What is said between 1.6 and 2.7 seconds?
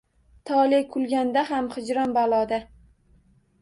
hijron-baloda